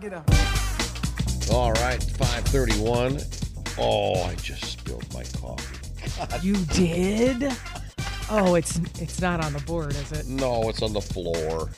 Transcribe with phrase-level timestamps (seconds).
[0.00, 0.28] get up.
[1.52, 3.20] All right, 531.
[3.78, 6.46] Oh, I just spilled my coffee.
[6.46, 7.52] You did?
[8.30, 10.26] Oh, it's it's not on the board, is it?
[10.26, 11.70] No, it's on the floor.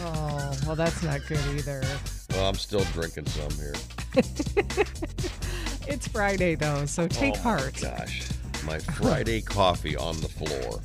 [0.00, 1.82] Oh, well, that's not good either.
[2.30, 3.74] Well, I'm still drinking some here.
[5.88, 7.82] It's Friday though, so take oh heart.
[7.82, 8.28] My gosh,
[8.66, 10.80] my Friday coffee on the floor.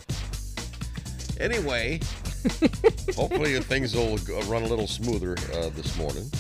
[1.41, 1.99] Anyway,
[3.15, 6.31] hopefully things will run a little smoother uh, this morning.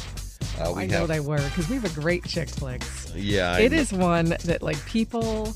[0.69, 3.11] Uh, we I know have, they were because we have a great chick flicks.
[3.15, 5.53] yeah, I It kn- is one that like people,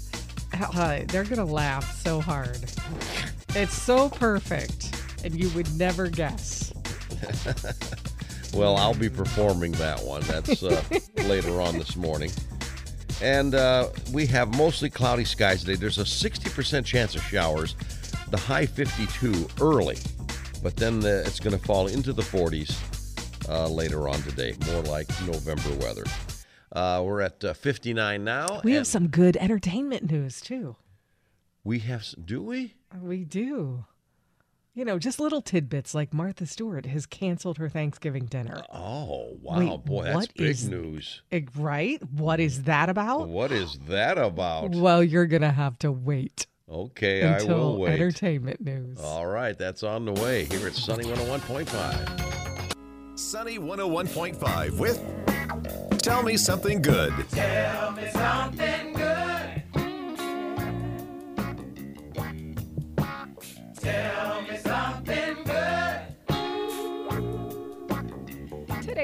[0.54, 2.60] uh, they're gonna laugh so hard.
[3.56, 6.74] It's so perfect, and you would never guess.
[8.54, 10.22] Well, I'll be performing that one.
[10.22, 10.82] That's uh,
[11.26, 12.32] later on this morning.
[13.22, 15.76] And uh, we have mostly cloudy skies today.
[15.76, 17.76] There's a 60% chance of showers,
[18.30, 19.98] the high 52 early,
[20.64, 22.72] but then the, it's going to fall into the 40s
[23.50, 26.04] uh, later on today, more like November weather.
[26.72, 28.62] Uh, we're at uh, 59 now.
[28.64, 30.76] We have some good entertainment news too.
[31.64, 32.76] We have, do we?
[33.02, 33.86] We do.
[34.74, 38.62] You know, just little tidbits like Martha Stewart has canceled her Thanksgiving dinner.
[38.72, 41.24] Oh, wow, Wait, boy, that's big is- news.
[41.56, 42.00] Right?
[42.12, 43.28] What is that about?
[43.28, 44.76] What is that about?
[44.76, 47.94] Well, you're going to have to wait Okay, I will wait.
[47.94, 49.00] entertainment news.
[49.00, 52.37] All right, that's on the way here at Sunny 101.5.
[53.18, 55.02] Sunny 101.5 with
[56.04, 57.14] Tell Me Something Good.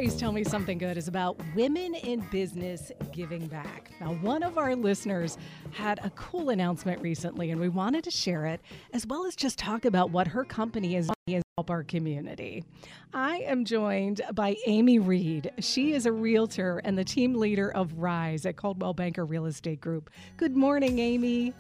[0.04, 3.90] Today's Tell Me Something Good is about women in business giving back.
[4.02, 5.38] Now, one of our listeners
[5.72, 8.60] had a cool announcement recently, and we wanted to share it,
[8.92, 12.66] as well as just talk about what her company is doing to help our community.
[13.14, 15.50] I am joined by Amy Reed.
[15.60, 19.80] She is a realtor and the team leader of Rise at Coldwell Banker Real Estate
[19.80, 20.10] Group.
[20.36, 21.54] Good morning, Amy.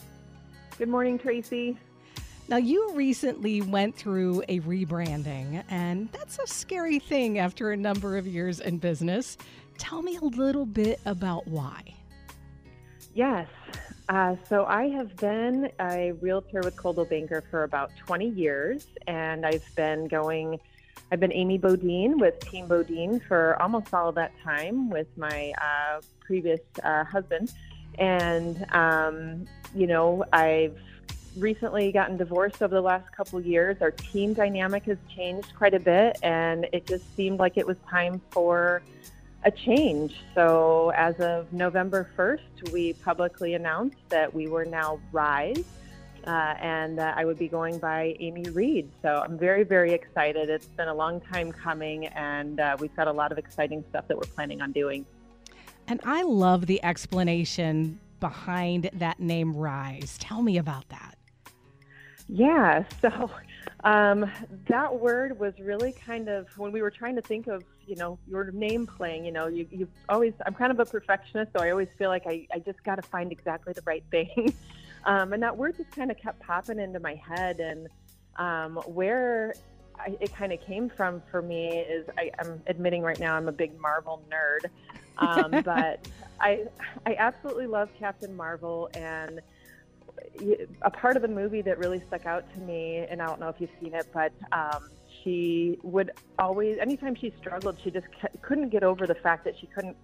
[0.78, 1.78] Good morning, Traci.
[2.50, 8.18] Now, you recently went through a rebranding, and that's a scary thing after a number
[8.18, 9.38] of years in business.
[9.78, 11.96] Tell me a little bit about why.
[13.14, 13.48] Yes.
[14.10, 19.46] Uh, so I have been a realtor with Coldwell Banker for about 20 years, and
[19.46, 20.60] I've been going.
[21.12, 25.54] I've been Amy Bodine with Team Bodine for almost all of that time with my
[25.62, 27.54] uh, previous uh, husband,
[28.00, 30.78] and um, you know I've
[31.38, 33.78] recently gotten divorced over the last couple years.
[33.82, 37.78] Our team dynamic has changed quite a bit, and it just seemed like it was
[37.90, 38.82] time for
[39.44, 40.16] a change.
[40.36, 45.64] So, as of November 1st, we publicly announced that we were now Rise.
[46.26, 48.90] Uh, and uh, I would be going by Amy Reed.
[49.02, 50.50] So I'm very, very excited.
[50.50, 54.08] It's been a long time coming, and uh, we've got a lot of exciting stuff
[54.08, 55.06] that we're planning on doing.
[55.88, 60.18] And I love the explanation behind that name Rise.
[60.18, 61.18] Tell me about that.
[62.30, 63.30] Yeah, so
[63.84, 64.32] um,
[64.68, 68.18] that word was really kind of when we were trying to think of, you know,
[68.28, 71.72] your name playing, you know, you, you always, I'm kind of a perfectionist, so I
[71.72, 74.54] always feel like I, I just got to find exactly the right thing.
[75.06, 77.60] um, and that word just kind of kept popping into my head.
[77.60, 77.88] And
[78.38, 79.54] um, where
[80.00, 83.50] I, it kind of came from for me is I, I'm admitting right now I'm
[83.50, 84.70] a big Marvel nerd.
[85.18, 86.08] Um, but
[86.40, 86.66] I,
[87.06, 89.42] I absolutely love Captain Marvel and
[90.82, 93.50] a part of the movie that really stuck out to me, and I don't know
[93.50, 94.90] if you've seen it, but um,
[95.24, 98.08] she would always, anytime she struggled, she just
[98.42, 99.96] couldn't get over the fact that she couldn't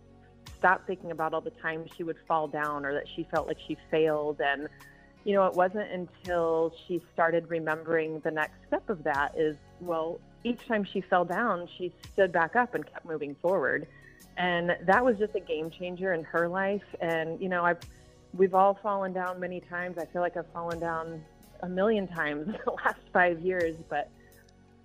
[0.57, 3.57] stop thinking about all the times she would fall down or that she felt like
[3.67, 4.41] she failed.
[4.41, 4.67] And,
[5.23, 10.19] you know, it wasn't until she started remembering the next step of that is, well,
[10.43, 13.87] each time she fell down, she stood back up and kept moving forward.
[14.37, 16.83] And that was just a game changer in her life.
[17.01, 17.79] And, you know, I've,
[18.33, 19.97] we've all fallen down many times.
[19.97, 21.23] I feel like I've fallen down
[21.61, 24.09] a million times in the last five years, but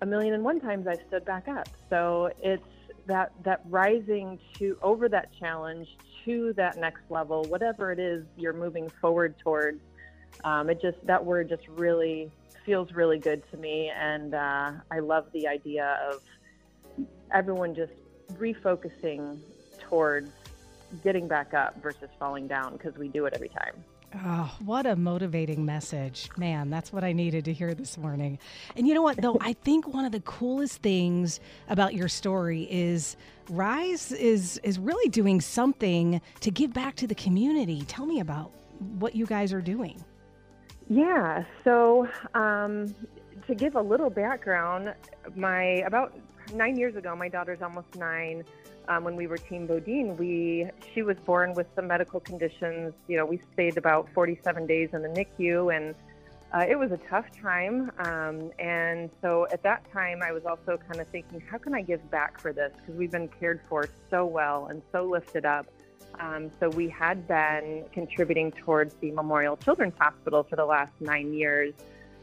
[0.01, 1.67] a million and one times I've stood back up.
[1.89, 2.63] So it's
[3.07, 5.87] that that rising to over that challenge
[6.25, 9.81] to that next level, whatever it is you're moving forward towards.
[10.43, 12.31] Um, it just that word just really
[12.65, 16.21] feels really good to me, and uh, I love the idea of
[17.31, 17.93] everyone just
[18.33, 19.39] refocusing
[19.79, 20.31] towards
[21.03, 23.83] getting back up versus falling down because we do it every time.
[24.23, 26.29] Oh, what a motivating message.
[26.37, 28.39] Man, that's what I needed to hear this morning.
[28.77, 29.37] And you know what, though?
[29.41, 33.17] I think one of the coolest things about your story is
[33.49, 37.83] Rise is, is really doing something to give back to the community.
[37.87, 38.51] Tell me about
[38.99, 40.03] what you guys are doing.
[40.89, 42.95] Yeah, so um,
[43.47, 44.93] to give a little background,
[45.35, 46.17] my about
[46.53, 48.43] nine years ago, my daughter's almost nine.
[48.87, 52.93] Um, when we were Team Bodine, we she was born with some medical conditions.
[53.07, 55.95] You know, we stayed about 47 days in the NICU, and
[56.53, 57.91] uh, it was a tough time.
[57.99, 61.81] Um, and so at that time, I was also kind of thinking, how can I
[61.81, 62.71] give back for this?
[62.77, 65.67] Because we've been cared for so well and so lifted up.
[66.19, 71.33] Um, so we had been contributing towards the Memorial Children's Hospital for the last nine
[71.33, 71.73] years.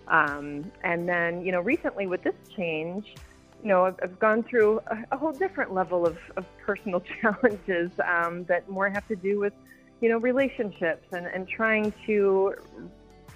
[0.08, 3.15] Um, and then, you know, recently with this change,
[3.62, 7.91] you know, I've, I've gone through a, a, whole different level of, of personal challenges
[8.05, 9.53] um, that more have to do with,
[10.00, 12.55] you know, relationships and, and trying to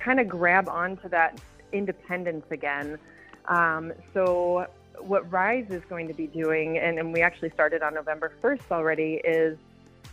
[0.00, 1.40] kind of grab onto that
[1.72, 2.98] independence again.
[3.46, 4.66] Um, so,
[4.98, 8.72] what Rise is going to be doing, and, and we actually started on November 1st
[8.72, 9.58] already, is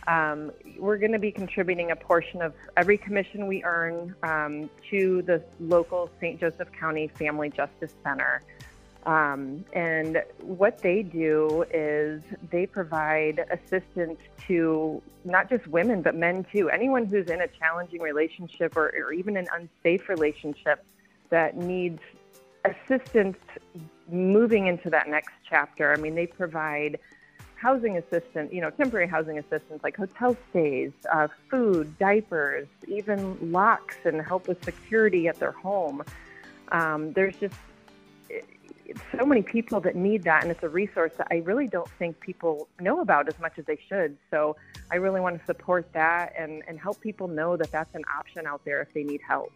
[0.06, 5.22] um, we're going to be contributing a portion of every commission we earn um, to
[5.22, 6.38] the local St.
[6.38, 8.42] Joseph County Family Justice Center.
[9.06, 16.46] Um, and what they do is they provide assistance to not just women, but men
[16.50, 16.70] too.
[16.70, 20.84] Anyone who's in a challenging relationship or, or even an unsafe relationship
[21.28, 22.00] that needs
[22.64, 23.36] assistance
[24.10, 25.92] moving into that next chapter.
[25.92, 26.98] I mean, they provide
[27.56, 33.96] housing assistance, you know, temporary housing assistance like hotel stays, uh, food, diapers, even locks
[34.04, 36.02] and help with security at their home.
[36.72, 37.54] Um, there's just
[39.16, 42.20] so many people that need that, and it's a resource that I really don't think
[42.20, 44.16] people know about as much as they should.
[44.30, 44.56] So
[44.90, 48.46] I really want to support that and, and help people know that that's an option
[48.46, 49.52] out there if they need help.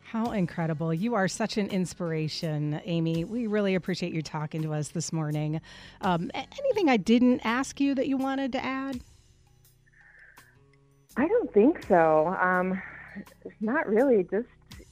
[0.00, 0.94] How incredible.
[0.94, 3.24] You are such an inspiration, Amy.
[3.24, 5.60] We really appreciate you talking to us this morning.
[6.00, 9.00] Um, anything I didn't ask you that you wanted to add?
[11.16, 12.28] I don't think so.
[12.40, 12.80] Um,
[13.60, 14.22] not really.
[14.30, 14.46] Just,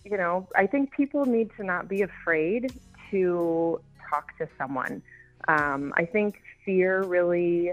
[0.04, 2.72] you know, I think people need to not be afraid
[3.14, 3.80] to
[4.10, 5.02] talk to someone.
[5.46, 7.72] Um, I think fear really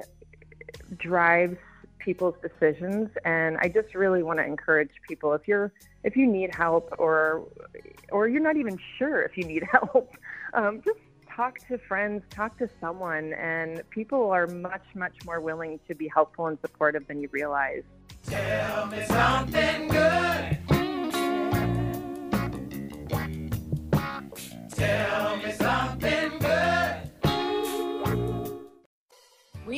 [0.98, 1.58] drives
[2.00, 5.72] people's decisions, and I just really want to encourage people if you're
[6.04, 7.44] if you need help or
[8.12, 10.16] or you're not even sure if you need help,
[10.54, 11.00] um, just
[11.36, 16.08] talk to friends, talk to someone, and people are much much more willing to be
[16.08, 17.84] helpful and supportive than you realize.
[18.24, 20.11] Tell me something good.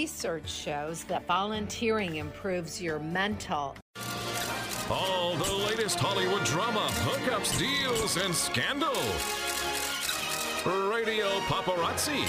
[0.04, 3.74] Research shows that volunteering improves your mental.
[4.92, 8.92] All the latest Hollywood drama, hookups, deals, and scandal.
[10.92, 12.20] Radio Paparazzi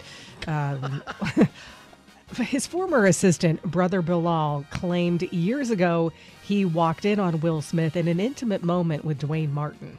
[0.47, 1.03] Um,
[2.37, 6.13] his former assistant, Brother Bilal, claimed years ago
[6.43, 9.99] he walked in on Will Smith in an intimate moment with Duane Martin.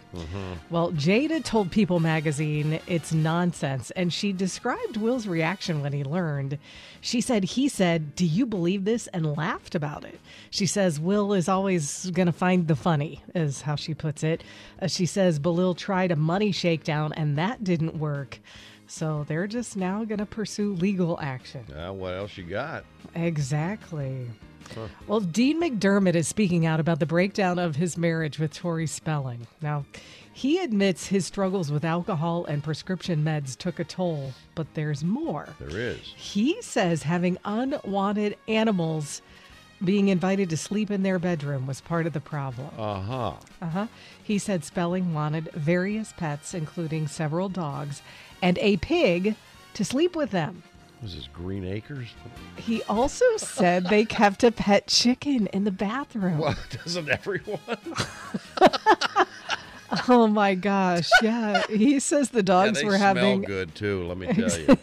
[0.69, 6.57] Well, Jada told People magazine it's nonsense, and she described Will's reaction when he learned.
[7.01, 9.07] She said, He said, Do you believe this?
[9.07, 10.19] and laughed about it.
[10.50, 14.41] She says, Will is always going to find the funny, is how she puts it.
[14.81, 18.39] Uh, she says, Bilal tried a money shakedown, and that didn't work.
[18.88, 21.65] So they're just now going to pursue legal action.
[21.72, 22.86] Uh, what else you got?
[23.15, 24.27] Exactly.
[25.08, 29.48] Well, Dean McDermott is speaking out about the breakdown of his marriage with Tori Spelling.
[29.62, 29.86] Now,
[30.34, 35.48] he admits his struggles with alcohol and prescription meds took a toll, but there's more.
[35.60, 36.00] There is.
[36.00, 39.22] He says having unwanted animals
[39.84, 42.69] being invited to sleep in their bedroom was part of the problem.
[42.77, 43.34] Uh huh.
[43.62, 43.88] Uh huh.
[44.24, 48.01] He said Spelling wanted various pets, including several dogs
[48.41, 49.36] and a pig,
[49.74, 50.63] to sleep with them.
[51.01, 52.07] Was this Green Acres?
[52.55, 56.39] He also said they kept a pet chicken in the bathroom.
[56.39, 57.60] Well, doesn't everyone?
[60.10, 61.10] Oh my gosh.
[61.22, 61.63] Yeah.
[61.69, 64.05] He says the Yeah, dogs they were having good too.
[64.05, 64.77] Let me tell you.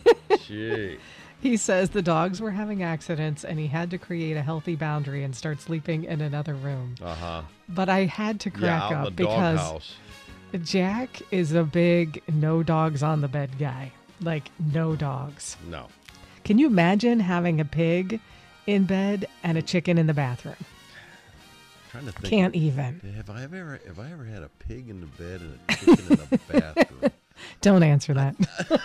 [0.46, 0.98] Gee.
[1.44, 5.22] He says the dogs were having accidents and he had to create a healthy boundary
[5.22, 6.94] and start sleeping in another room.
[7.02, 7.42] Uh huh.
[7.68, 9.96] But I had to crack in up because doghouse.
[10.62, 13.92] Jack is a big no dogs on the bed guy.
[14.22, 15.58] Like no dogs.
[15.68, 15.88] No.
[16.44, 18.20] Can you imagine having a pig
[18.66, 20.56] in bed and a chicken in the bathroom?
[21.90, 22.30] trying to think.
[22.30, 23.00] Can't even.
[23.16, 26.06] Have I ever have I ever had a pig in the bed and a chicken
[26.08, 27.12] in the bathroom?
[27.60, 28.34] Don't answer that.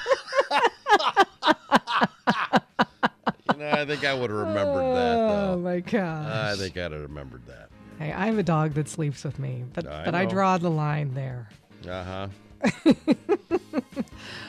[3.53, 6.31] You know, I think I would have remembered that Oh my gosh.
[6.31, 7.69] I think I'd have remembered that.
[7.97, 10.69] Hey, I have a dog that sleeps with me, but I but I draw the
[10.69, 11.49] line there.
[11.87, 12.27] Uh huh.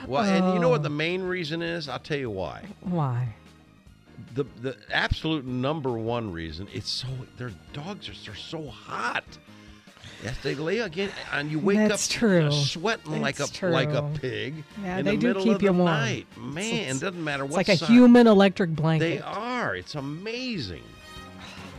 [0.06, 1.88] well, and you know what the main reason is?
[1.88, 2.64] I'll tell you why.
[2.80, 3.28] Why?
[4.34, 7.08] The the absolute number one reason it's so
[7.38, 9.24] their dogs are they're so hot.
[10.22, 12.50] Yes, they lay again, and you wake That's up true.
[12.52, 15.62] sweating like a It's like a pig Yeah, in they the do middle keep of
[15.62, 15.86] you the warm.
[15.86, 16.26] night.
[16.36, 19.04] Man, it's- it doesn't matter It's what like a human electric blanket.
[19.08, 19.74] They are.
[19.74, 20.82] It's amazing.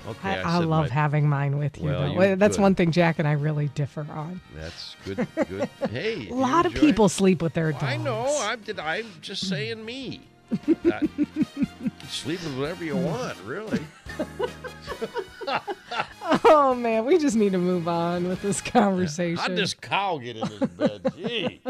[0.08, 1.84] Okay, I, I, said love my- having mine with you.
[1.86, 2.36] Well, though.
[2.36, 2.64] That's could.
[2.64, 4.42] one thing Jack and I really differ on.
[4.56, 5.28] That's good.
[5.48, 5.70] Good.
[5.92, 7.84] Hey, A lot of people sleep with their dogs.
[7.84, 8.26] I know.
[8.42, 10.22] I'm, did- I'm just saying me.
[10.86, 11.08] I-
[12.10, 13.80] sleep with whatever you want, really.
[16.46, 19.38] Oh man, we just need to move on with this conversation.
[19.38, 21.14] How'd this cow get in this bed?
[21.18, 21.62] Gee.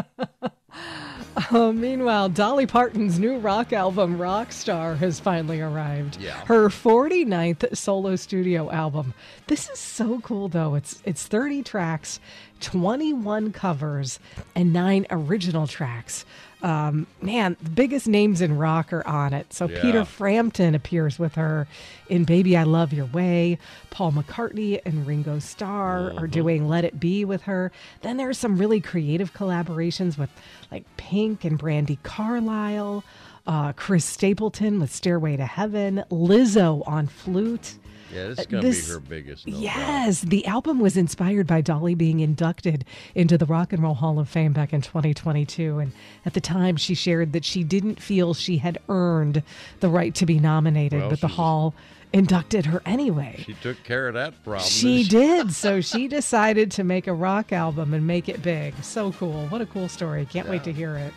[1.50, 6.18] Uh, meanwhile, Dolly Parton's new rock album, Rockstar, has finally arrived.
[6.22, 6.46] Yeah.
[6.46, 9.14] Her 49th solo studio album.
[9.48, 10.76] This is so cool, though.
[10.76, 12.20] It's it's 30 tracks,
[12.60, 14.20] 21 covers,
[14.56, 16.26] and nine original tracks.
[16.64, 19.52] Um, man, the biggest names in rock are on it.
[19.52, 19.82] So Yeah.
[19.82, 21.68] Peter Frampton appears with her
[22.08, 23.58] in Baby I Love Your Way.
[23.90, 27.72] Paul McCartney and Ringo Starr are doing Let It Be with her.
[28.02, 30.30] Then there's some really creative collaborations with
[30.72, 33.04] like Pink and Brandi Carlile,
[33.48, 37.76] uh, Chris Stapleton with Stairway to Heaven, Lizzo on flute.
[38.14, 39.48] Yeah, this is Uh, gonna be her biggest.
[39.48, 39.62] No doubt.
[39.62, 44.20] yes, the album was inspired by Dolly being inducted into the Rock and Roll Hall
[44.20, 45.80] of Fame back in 2022.
[45.80, 45.92] And
[46.26, 49.44] at the time, she shared that she didn't feel she had earned
[49.80, 51.74] the right to be nominated, Well, but the Hall
[52.14, 53.44] inducted her anyway.
[53.46, 54.68] She took care of that problem.
[54.70, 55.54] She didn't did.
[55.56, 58.74] So she decided to make a rock album and make it big.
[58.84, 59.48] So cool.
[59.48, 60.26] What a cool story.
[60.30, 61.14] Can't wait to hear it.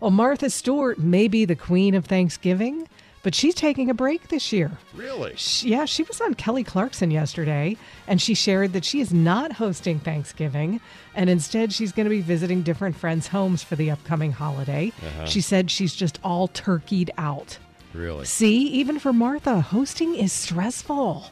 [0.00, 2.88] Well, Martha Stewart may be the queen of Thanksgiving,
[3.24, 4.70] but she's taking a break this year.
[4.94, 5.32] Really?
[5.34, 7.76] She- yeah, she was on Kelly Clarkson yesterday,
[8.06, 10.80] and she shared that she is not hosting Thanksgiving,
[11.16, 14.92] and instead she's going to be visiting different friends' homes for the upcoming holiday.
[15.04, 15.26] Uh-huh.
[15.26, 17.58] She said she's just all turkeyed out.
[17.92, 18.24] Really?
[18.26, 21.30] See, even for Martha, hosting is stressful.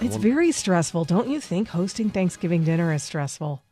[0.00, 1.04] It's very stressful.
[1.04, 3.62] Don't you think hosting Thanksgiving dinner is stressful?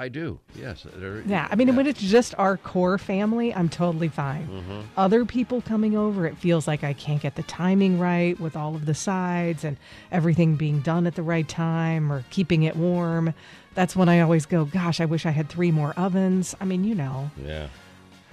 [0.00, 0.40] I do.
[0.58, 0.86] Yes.
[1.26, 4.48] Yeah, I mean, when it's just our core family, I'm totally fine.
[4.48, 4.80] Mm-hmm.
[4.96, 8.74] Other people coming over, it feels like I can't get the timing right with all
[8.74, 9.76] of the sides and
[10.10, 13.34] everything being done at the right time or keeping it warm.
[13.74, 16.56] That's when I always go, gosh, I wish I had three more ovens.
[16.62, 17.30] I mean, you know.
[17.44, 17.68] Yeah.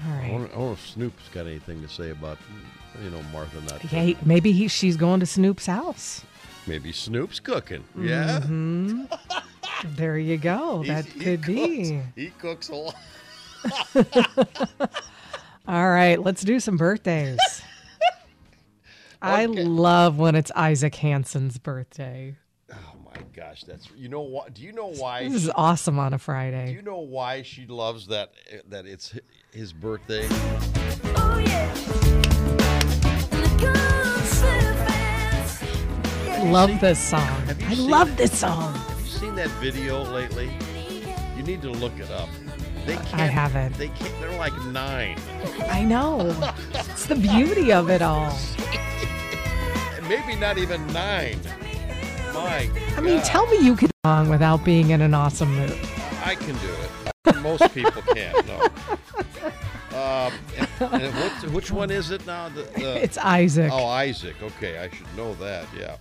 [0.06, 0.32] All I right.
[0.32, 2.38] wonder, I wonder if Snoop's got anything to say about,
[3.04, 3.82] you know, Martha not.
[3.82, 6.24] Hey, maybe he, she's going to Snoop's house.
[6.66, 7.84] Maybe Snoop's cooking.
[8.00, 8.40] Yeah.
[9.86, 10.84] There you go.
[10.84, 11.92] That he could be.
[11.92, 12.96] cooks- He cooks a lot.
[15.68, 17.40] All right, let's do some birthdays.
[19.22, 22.36] I love when it's Isaac Hanson's birthday.
[22.72, 24.54] Oh my gosh, that's you know what?
[24.54, 25.24] Do you know why?
[25.28, 26.68] This is awesome on a Friday.
[26.68, 28.32] Do you know why she loves that?
[28.70, 29.18] That it's
[29.52, 30.28] his birthday.
[30.30, 31.74] Oh yeah.
[33.32, 35.64] The good surface.
[36.46, 37.22] Love this song.
[37.22, 38.77] I seen love this song.
[39.20, 40.52] Seen that video lately?
[41.36, 42.30] You need to look it up.
[42.86, 43.76] They can't, I haven't.
[43.78, 44.22] They can't.
[44.22, 45.18] They're like nine,
[45.70, 46.36] I know.
[46.74, 48.38] It's the beauty of it all.
[50.08, 51.40] maybe not even nine.
[52.34, 55.78] My, I mean, God, tell me you can song without being in an awesome mood.
[56.24, 56.70] I can do
[57.26, 57.42] it.
[57.42, 58.46] Most people can't.
[58.46, 58.68] No.
[59.98, 60.32] Um,
[60.80, 62.50] and, and what, which one is it now?
[62.50, 64.36] The, the, It's Isaac, oh, Isaac.
[64.44, 65.66] Okay, I should know that.
[65.76, 65.98] Yeah.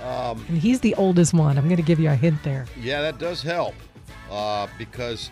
[0.00, 1.58] And he's the oldest one.
[1.58, 2.66] I'm going to give you a hint there.
[2.80, 3.74] Yeah, that does help
[4.30, 5.30] uh, because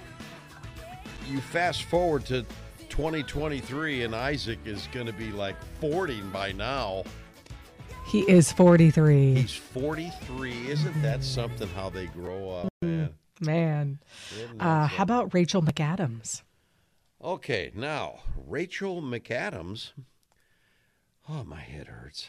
[1.28, 2.44] you fast forward to
[2.88, 7.04] 2023 and Isaac is going to be like 40 by now.
[8.06, 9.34] He is 43.
[9.34, 10.68] He's 43.
[10.68, 13.14] Isn't that something how they grow up, man?
[13.40, 13.98] Man.
[14.58, 16.42] Uh, how about Rachel McAdams?
[17.22, 19.92] Okay, now Rachel McAdams.
[21.28, 22.28] Oh, my head hurts.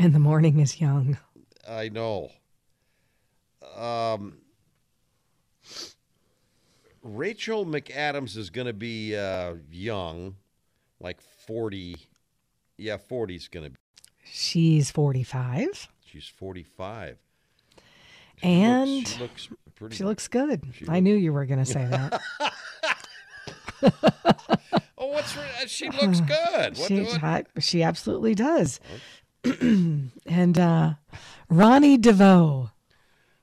[0.00, 1.18] And the morning is young.
[1.68, 2.30] I know.
[3.76, 4.38] Um,
[7.02, 10.36] Rachel McAdams is going to be uh, young,
[11.00, 11.96] like 40.
[12.78, 13.76] Yeah, 40 is going to be.
[14.24, 17.18] She's 45 She's 45.
[18.42, 19.96] and She looks pretty.
[19.96, 20.62] she looks good.
[20.72, 22.20] She I look- knew you were going to say that.
[24.98, 26.78] oh, what's she looks good.
[26.78, 28.80] What, she, what- I- she absolutely does.
[29.60, 30.94] and uh,
[31.48, 32.70] Ronnie DeVoe.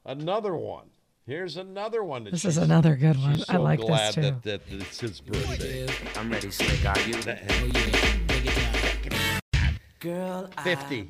[0.06, 0.86] Another one.
[1.26, 2.24] Here's another one.
[2.24, 3.38] That This is another good one.
[3.40, 4.22] So I like this too.
[4.22, 5.88] That, that it's his birthday.
[6.16, 6.86] I'm ready, slick.
[6.86, 7.16] Are you?
[7.24, 9.80] That- Oh yeah, break it down.
[10.00, 11.10] Girl, 50.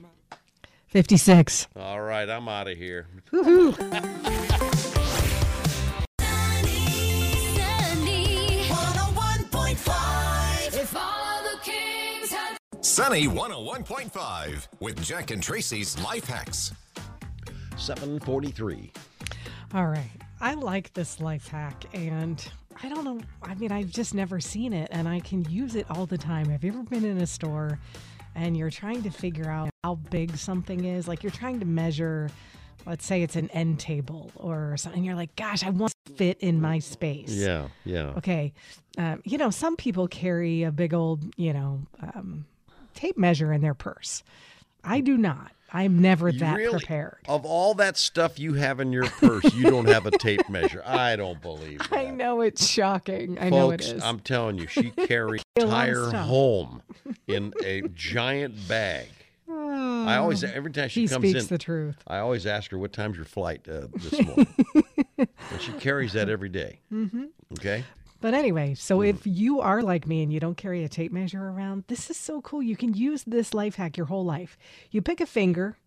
[0.87, 1.67] 56.
[1.75, 3.05] All right, I'm out of here.
[7.27, 11.26] Sunny 101.5.
[12.81, 16.73] Sunny 101.5 with Jack and Traci's Life Hacks.
[17.75, 18.91] 743.
[19.73, 20.09] All right.
[20.39, 22.47] I like this life hack, and
[22.83, 23.19] I don't know.
[23.41, 26.49] I mean, I've just never seen it, and I can use it all the time.
[26.49, 27.79] Have you ever been in a store
[28.35, 31.07] and you're trying to figure out how big something is?
[31.07, 32.29] Like you're trying to measure,
[32.85, 35.03] let's say it's an end table or something.
[35.03, 37.31] You're like, gosh, I want to fit in my space.
[37.31, 38.13] Yeah, yeah.
[38.17, 38.53] Okay.
[38.99, 41.81] Um, you know, some people carry a big old, you know,
[42.13, 42.45] um,
[42.97, 44.23] tape measure in their purse.
[44.83, 45.51] I do not.
[45.73, 47.17] I'm never You that really- prepared.
[47.27, 50.81] Of all that stuff you have in your purse, you don't have a tape measure.
[50.85, 51.93] I don't believe that.
[51.93, 53.37] I know it's shocking.
[53.39, 54.01] I know it is.
[54.01, 56.81] I'm telling you, she carries A lot of entire home
[57.27, 59.07] in a giant bag.
[59.49, 61.97] I always, every time she he comes speaks in, the truth.
[62.07, 64.47] I always ask her, "What time's your flight uh, this morning?"
[65.17, 66.79] and she carries that every day.
[66.93, 67.25] Mm-hmm.
[67.53, 67.83] Okay.
[68.19, 69.09] But anyway, so Mm.
[69.09, 72.17] if you are like me and you don't carry a tape measure around, this is
[72.17, 72.63] so cool.
[72.63, 74.57] You can use this life hack your whole life.
[74.91, 75.77] You pick a finger,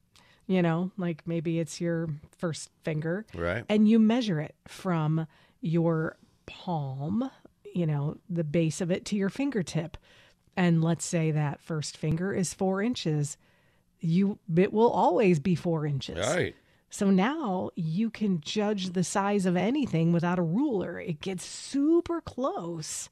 [0.47, 2.09] you know, like maybe it's your
[2.39, 3.65] first finger, Right.
[3.69, 5.27] and you measure it from
[5.61, 7.31] your palm,
[7.75, 9.97] you know, the base of it to your fingertip.
[10.57, 13.37] And let's say that first finger is four inches.
[14.01, 16.27] You it will always be four inches.
[16.27, 16.55] Right.
[16.91, 20.99] So now you can judge the size of anything without a ruler.
[20.99, 23.09] It gets super close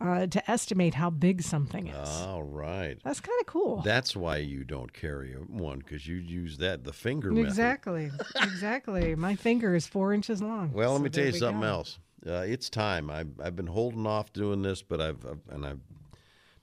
[0.00, 2.08] uh, to estimate how big something is.
[2.08, 2.96] All right.
[3.04, 3.82] That's kind of cool.
[3.82, 7.48] That's why you don't carry one because you use that the finger method.
[7.48, 8.10] exactly.
[8.36, 9.14] exactly.
[9.14, 10.72] My finger is four inches long.
[10.72, 11.66] Well, let me tell you something go.
[11.66, 11.98] else.
[12.26, 13.10] Uh, it's time.
[13.10, 15.74] I've, I've been holding off doing this, but I've, I've and I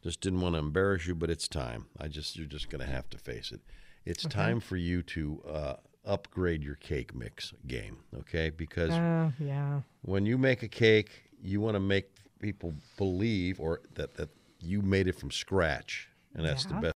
[0.02, 1.14] just didn't want to embarrass you.
[1.14, 1.86] But it's time.
[2.00, 3.62] I just you're just going to have to face it.
[4.06, 5.74] It's time for you to uh,
[6.08, 7.98] upgrade your cake mix game.
[8.20, 9.82] Okay, because Oh, yeah.
[10.02, 14.82] when you make a cake, you want to make people believe or that, that you
[14.82, 16.80] made it from scratch, and that's the Yeah.
[16.80, 16.96] best.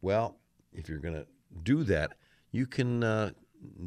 [0.00, 0.36] Well,
[0.72, 1.26] if you're going to
[1.62, 2.14] do that,
[2.50, 3.30] you can uh,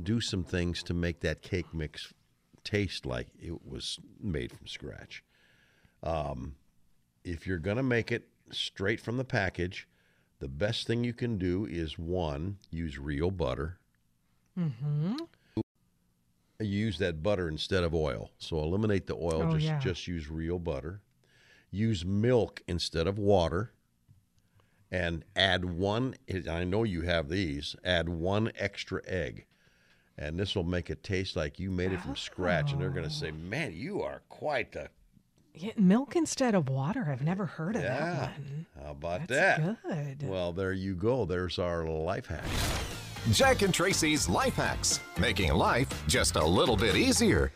[0.03, 2.13] do some things to make that cake mix
[2.63, 5.23] taste like it was made from scratch.
[6.03, 6.55] Um,
[7.23, 9.87] if you're going to make it straight from the package,
[10.39, 13.77] the best thing you can do is one, use real butter
[14.59, 15.15] Mm-hmm.
[16.59, 18.31] use that butter instead of oil.
[18.37, 19.43] So eliminate the oil.
[19.43, 19.79] Oh, just yeah.
[19.79, 21.01] just use real butter.
[21.71, 23.71] Use milk instead of water.
[24.91, 26.15] And add one.
[26.49, 27.77] I know you have these.
[27.85, 29.45] Add one extra egg,
[30.17, 32.73] and this will make it taste like you made it from scratch.
[32.73, 33.49] And they're going to say, oh.
[33.49, 34.89] "Man, you are quite the
[35.53, 37.07] Yeah, Milk instead of water.
[37.09, 38.65] I've never heard of yeah." that one.
[38.83, 39.81] How about That's that?
[40.19, 40.27] good.
[40.27, 41.23] Well, there you go.
[41.23, 42.43] There's our life hack.
[43.29, 47.51] Jack and Traci's Life Hacks, making life just a little bit easier.